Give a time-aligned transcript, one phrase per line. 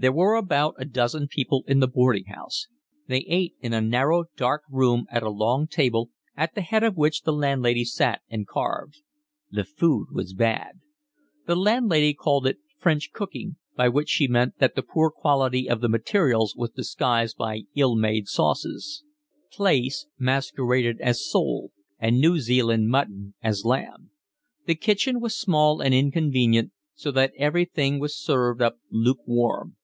[0.00, 2.68] There were about a dozen people in the boarding house.
[3.08, 6.96] They ate in a narrow, dark room at a long table, at the head of
[6.96, 8.98] which the landlady sat and carved.
[9.50, 10.78] The food was bad.
[11.48, 15.80] The landlady called it French cooking, by which she meant that the poor quality of
[15.80, 19.02] the materials was disguised by ill made sauces:
[19.50, 24.10] plaice masqueraded as sole and New Zealand mutton as lamb.
[24.66, 29.74] The kitchen was small and inconvenient, so that everything was served up lukewarm.